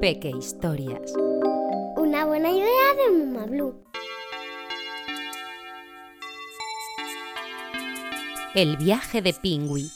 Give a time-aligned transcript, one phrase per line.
[0.00, 1.12] Peque Historias.
[1.96, 3.84] Una buena idea de Mama Blue.
[8.56, 9.92] El viaje de Pingüi.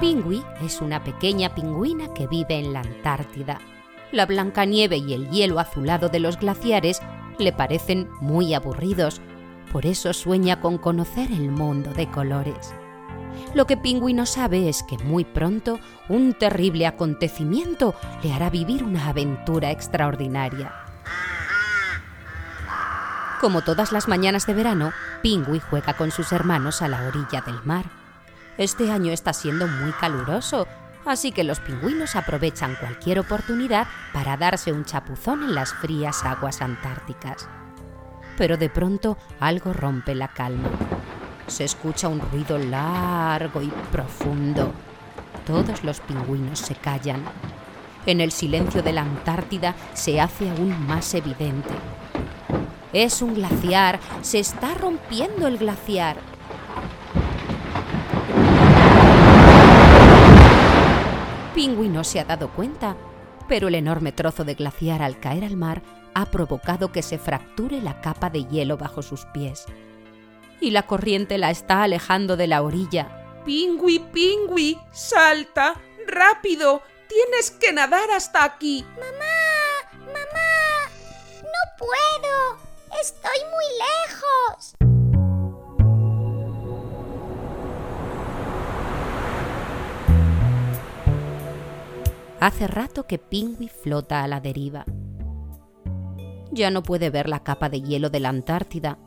[0.00, 3.58] Pingüi es una pequeña pingüina que vive en la Antártida.
[4.12, 7.00] La blanca nieve y el hielo azulado de los glaciares
[7.38, 9.22] le parecen muy aburridos,
[9.72, 12.74] por eso sueña con conocer el mundo de colores.
[13.54, 18.82] Lo que Pingüi no sabe es que muy pronto un terrible acontecimiento le hará vivir
[18.82, 20.72] una aventura extraordinaria.
[23.40, 24.92] Como todas las mañanas de verano,
[25.22, 27.84] Pingüi juega con sus hermanos a la orilla del mar.
[28.56, 30.66] Este año está siendo muy caluroso,
[31.04, 36.62] así que los pingüinos aprovechan cualquier oportunidad para darse un chapuzón en las frías aguas
[36.62, 37.48] antárticas.
[38.38, 40.70] Pero de pronto algo rompe la calma.
[41.46, 44.72] Se escucha un ruido largo y profundo.
[45.46, 47.22] Todos los pingüinos se callan.
[48.06, 51.74] En el silencio de la Antártida se hace aún más evidente.
[52.92, 56.16] Es un glaciar, se está rompiendo el glaciar.
[61.54, 62.96] Pingüi no se ha dado cuenta,
[63.48, 65.82] pero el enorme trozo de glaciar al caer al mar
[66.14, 69.66] ha provocado que se fracture la capa de hielo bajo sus pies.
[70.60, 73.42] Y la corriente la está alejando de la orilla.
[73.44, 75.74] Pingüi, pingüi, salta,
[76.06, 78.84] rápido, tienes que nadar hasta aquí.
[78.94, 80.88] Mamá, mamá,
[81.42, 82.58] no puedo,
[83.00, 84.74] estoy muy lejos.
[92.40, 94.84] Hace rato que Pingüi flota a la deriva.
[96.50, 98.98] Ya no puede ver la capa de hielo de la Antártida.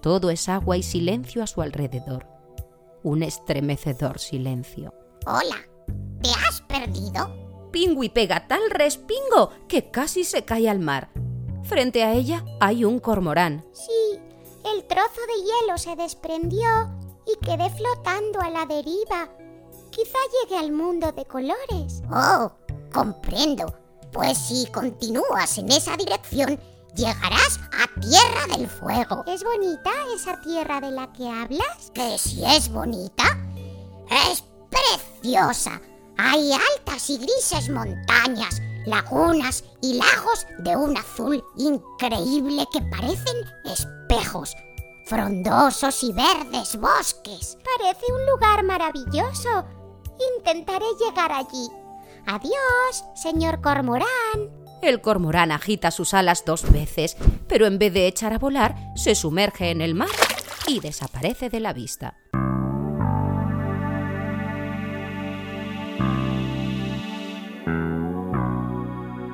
[0.00, 2.26] Todo es agua y silencio a su alrededor.
[3.02, 4.94] Un estremecedor silencio.
[5.26, 5.56] Hola,
[6.22, 7.68] ¿te has perdido?
[7.70, 11.10] Pingüi pega tal respingo que casi se cae al mar.
[11.64, 13.64] Frente a ella hay un cormorán.
[13.72, 14.18] Sí,
[14.74, 16.68] el trozo de hielo se desprendió
[17.26, 19.28] y quedé flotando a la deriva.
[19.90, 22.02] Quizá llegue al mundo de colores.
[22.10, 22.50] Oh,
[22.92, 23.74] comprendo.
[24.12, 26.58] Pues si continúas en esa dirección,
[26.94, 29.24] llegarás a Tierra del Fuego.
[29.26, 31.90] ¿Es bonita esa tierra de la que hablas?
[31.94, 33.24] Que si es bonita,
[34.28, 35.80] es preciosa.
[36.16, 44.54] Hay altas y grises montañas, lagunas y lagos de un azul increíble que parecen espejos,
[45.06, 47.56] frondosos y verdes bosques.
[47.78, 49.64] Parece un lugar maravilloso.
[50.36, 51.68] Intentaré llegar allí.
[52.26, 54.59] Adiós, señor cormorán.
[54.82, 59.14] El cormorán agita sus alas dos veces, pero en vez de echar a volar, se
[59.14, 60.08] sumerge en el mar
[60.66, 62.16] y desaparece de la vista.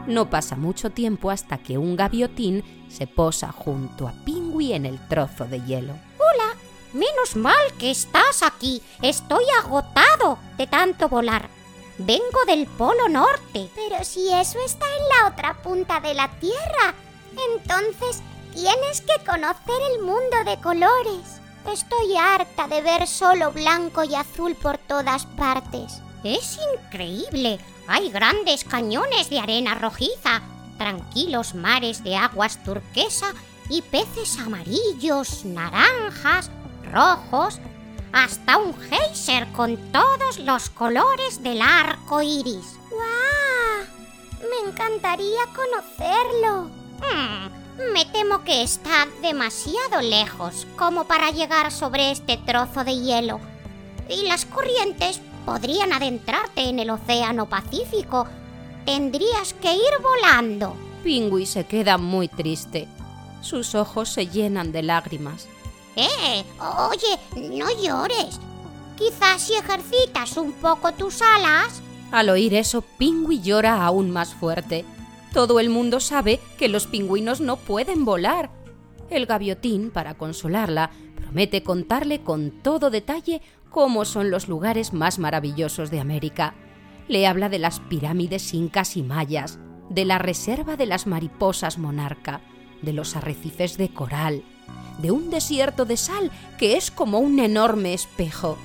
[0.07, 4.99] No pasa mucho tiempo hasta que un gaviotín se posa junto a Pingüi en el
[5.09, 5.95] trozo de hielo.
[6.19, 6.55] Hola,
[6.93, 8.83] menos mal que estás aquí.
[9.03, 11.56] Estoy agotado de tanto volar.
[11.99, 13.71] Vengo del Polo Norte.
[13.75, 16.95] Pero si eso está en la otra punta de la Tierra,
[17.55, 21.41] entonces tienes que conocer el mundo de colores.
[21.73, 26.01] Estoy harta de ver solo blanco y azul por todas partes.
[26.23, 27.59] Es increíble.
[27.89, 30.43] Hay grandes cañones de arena rojiza,
[30.79, 33.33] tranquilos mares de aguas turquesa
[33.69, 36.51] y peces amarillos, naranjas,
[36.93, 37.61] rojos,
[38.17, 42.79] hasta un geyser con todos los colores del arco iris.
[42.91, 43.85] ¡Guau!
[44.41, 46.71] Me encantaría conocerlo.
[47.03, 53.39] Hmm, me temo que está demasiado lejos como para llegar sobre este trozo de hielo.
[54.09, 58.27] Y las corrientes podrían adentrarte en el Océano Pacífico.
[58.87, 60.75] Tendrías que ir volando.
[61.05, 62.89] Pingüi se queda muy triste.
[63.43, 65.49] Sus ojos se llenan de lágrimas.
[65.97, 66.45] ¡Eh!
[66.91, 68.39] Oye, no llores.
[68.97, 71.83] Quizás si ejercitas un poco tus alas.
[72.13, 74.85] Al oír eso, Pingüi llora aún más fuerte.
[75.33, 78.51] Todo el mundo sabe que los pingüinos no pueden volar.
[79.11, 85.91] El gaviotín, para consolarla, promete contarle con todo detalle cómo son los lugares más maravillosos
[85.91, 86.55] de América.
[87.09, 89.59] Le habla de las pirámides incas y mayas,
[89.91, 92.41] de la reserva de las mariposas monarca,
[92.81, 94.43] de los arrecifes de coral,
[94.99, 98.57] de un desierto de sal que es como un enorme espejo,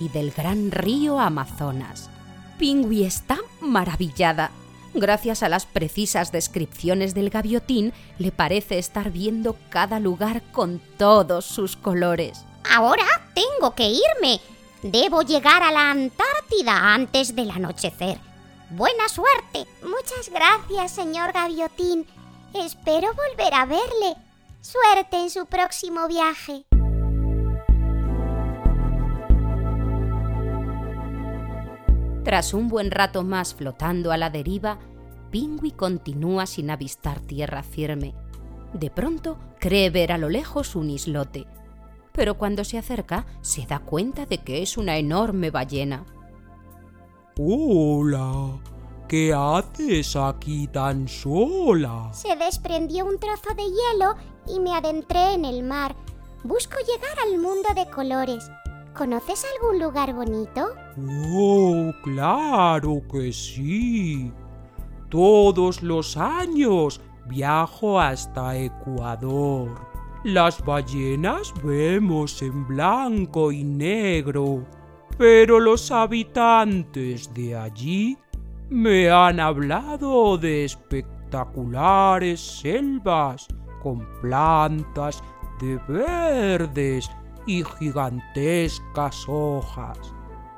[0.00, 2.10] y del gran río Amazonas.
[2.58, 4.50] Pingüi está maravillada.
[4.94, 11.44] Gracias a las precisas descripciones del gaviotín, le parece estar viendo cada lugar con todos
[11.44, 12.44] sus colores.
[12.68, 13.04] Ahora
[13.34, 14.40] tengo que irme.
[14.82, 18.18] Debo llegar a la Antártida antes del anochecer.
[18.70, 19.66] Buena suerte.
[19.82, 22.06] Muchas gracias, señor Gaviotín.
[22.54, 24.16] Espero volver a verle.
[24.60, 26.64] Suerte en su próximo viaje.
[32.24, 34.80] Tras un buen rato más flotando a la deriva,
[35.30, 38.14] Pingüi continúa sin avistar tierra firme.
[38.72, 41.46] De pronto cree ver a lo lejos un islote,
[42.12, 46.04] pero cuando se acerca se da cuenta de que es una enorme ballena.
[47.38, 48.58] Hola,
[49.08, 52.10] ¿qué haces aquí tan sola?
[52.12, 54.14] Se desprendió un trozo de hielo
[54.46, 55.96] y me adentré en el mar.
[56.44, 58.50] Busco llegar al mundo de colores.
[58.94, 60.68] ¿Conoces algún lugar bonito?
[61.32, 64.32] Oh, claro que sí.
[65.08, 69.80] Todos los años viajo hasta Ecuador.
[70.24, 74.66] Las ballenas vemos en blanco y negro,
[75.16, 78.18] pero los habitantes de allí
[78.70, 83.46] me han hablado de espectaculares selvas
[83.82, 85.22] con plantas
[85.60, 87.10] de verdes
[87.46, 89.98] y gigantescas hojas,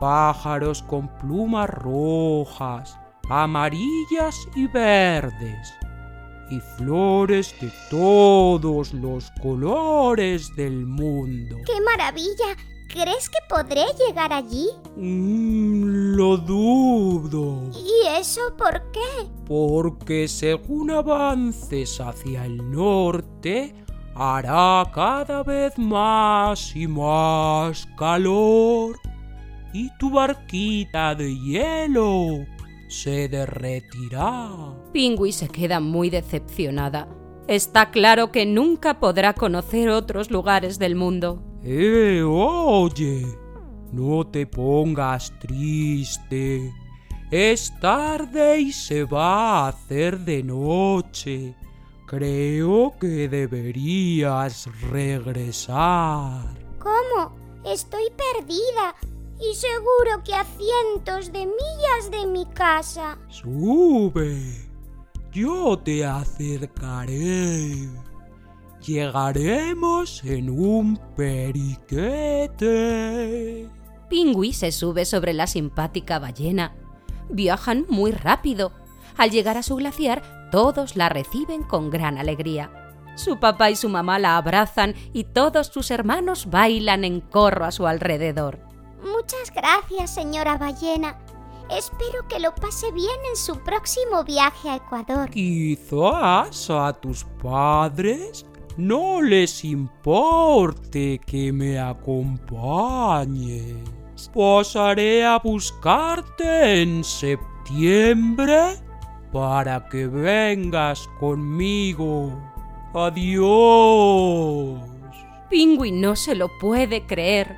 [0.01, 2.99] pájaros con plumas rojas,
[3.29, 5.75] amarillas y verdes,
[6.51, 11.57] y flores de todos los colores del mundo.
[11.65, 12.57] ¡Qué maravilla!
[12.93, 14.69] ¿Crees que podré llegar allí?
[14.97, 17.71] Mm, lo dudo.
[17.73, 19.29] ¿Y eso por qué?
[19.47, 23.73] Porque según avances hacia el norte,
[24.17, 28.99] hará cada vez más y más calor.
[29.73, 32.45] Y tu barquita de hielo
[32.89, 34.51] se derretirá.
[34.93, 37.07] Pingüi se queda muy decepcionada.
[37.47, 41.50] Está claro que nunca podrá conocer otros lugares del mundo.
[41.63, 43.27] Eh, oye,
[43.93, 46.73] no te pongas triste.
[47.31, 51.55] Es tarde y se va a hacer de noche.
[52.07, 56.45] Creo que deberías regresar.
[56.79, 57.37] ¿Cómo?
[57.65, 58.95] Estoy perdida
[59.39, 63.19] y seguro que a cientos de millas de mi casa.
[63.29, 64.71] Sube.
[65.31, 67.89] Yo te acercaré.
[68.85, 72.59] Llegaremos en un periquete.
[74.09, 76.75] Pingüi se sube sobre la simpática ballena.
[77.29, 78.73] Viajan muy rápido.
[79.19, 82.73] Al llegar a su glaciar, todos la reciben con gran alegría.
[83.17, 87.73] Su papá y su mamá la abrazan y todos sus hermanos bailan en corro a
[87.73, 88.61] su alrededor.
[89.03, 91.19] Muchas gracias, señora ballena.
[91.71, 95.31] Espero que lo pase bien en su próximo viaje a Ecuador.
[95.31, 98.45] Quizás a tus padres
[98.81, 103.77] no les importe que me acompañes.
[104.35, 108.77] Pasaré a buscarte en septiembre
[109.33, 112.33] para que vengas conmigo.
[112.95, 114.81] Adiós.
[115.49, 117.57] Pingüi no se lo puede creer.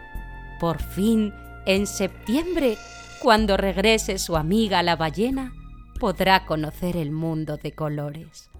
[0.61, 1.33] Por fin,
[1.67, 2.77] en septiembre,
[3.21, 5.53] cuando regrese su amiga la ballena,
[5.99, 8.52] podrá conocer el mundo de colores.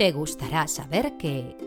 [0.00, 1.58] Te gustará saber que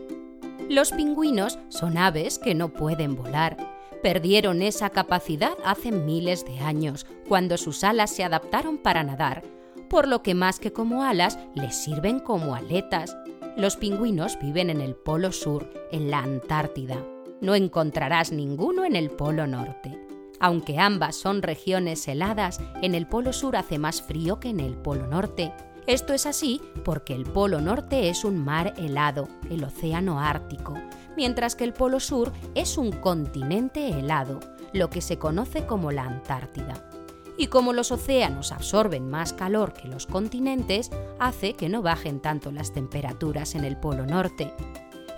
[0.68, 3.58] los pingüinos son aves que no pueden volar.
[4.02, 9.44] Perdieron esa capacidad hace miles de años, cuando sus alas se adaptaron para nadar,
[9.88, 13.16] por lo que más que como alas les sirven como aletas.
[13.56, 17.06] Los pingüinos viven en el Polo Sur, en la Antártida.
[17.40, 19.96] No encontrarás ninguno en el Polo Norte.
[20.40, 24.74] Aunque ambas son regiones heladas, en el Polo Sur hace más frío que en el
[24.74, 25.54] Polo Norte.
[25.86, 30.76] Esto es así porque el Polo Norte es un mar helado, el Océano Ártico,
[31.18, 34.40] mientras que el Polo Sur es un continente helado,
[34.72, 36.90] lo que se conoce como la Antártida.
[37.38, 42.52] Y como los océanos absorben más calor que los continentes, hace que no bajen tanto
[42.52, 44.54] las temperaturas en el Polo Norte.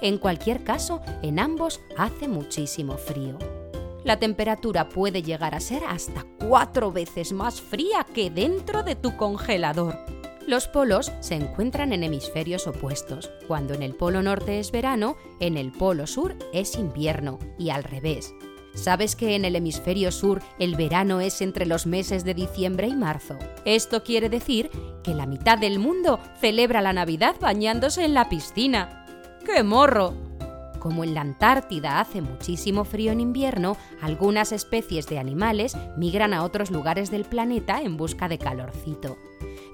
[0.01, 3.37] En cualquier caso, en ambos hace muchísimo frío.
[4.03, 9.17] La temperatura puede llegar a ser hasta cuatro veces más fría que dentro de tu
[9.17, 9.97] congelador.
[10.47, 13.31] Los polos se encuentran en hemisferios opuestos.
[13.47, 17.83] Cuando en el polo norte es verano, en el polo sur es invierno y al
[17.83, 18.35] revés.
[18.75, 22.95] ¿Sabes que en el hemisferio sur el verano es entre los meses de diciembre y
[22.95, 23.39] marzo?
[23.63, 24.69] Esto quiere decir
[25.03, 29.07] que la mitad del mundo celebra la Navidad bañándose en la piscina.
[29.45, 30.13] ¡Qué morro!
[30.79, 36.43] Como en la Antártida hace muchísimo frío en invierno, algunas especies de animales migran a
[36.43, 39.17] otros lugares del planeta en busca de calorcito.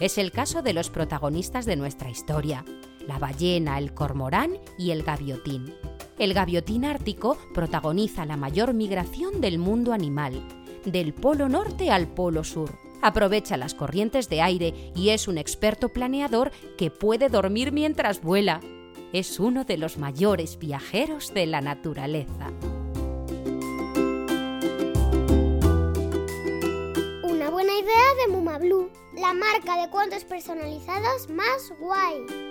[0.01, 2.65] Es el caso de los protagonistas de nuestra historia,
[3.07, 5.75] la ballena, el cormorán y el gaviotín.
[6.17, 10.41] El gaviotín ártico protagoniza la mayor migración del mundo animal,
[10.85, 12.71] del polo norte al polo sur.
[13.03, 18.59] Aprovecha las corrientes de aire y es un experto planeador que puede dormir mientras vuela.
[19.13, 22.49] Es uno de los mayores viajeros de la naturaleza.
[27.21, 32.50] Una buena idea de Muma Blue, la marca de cuentos personalizados más guay.